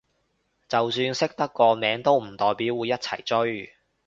[0.67, 3.71] 就算識得個名都唔代表會一齊追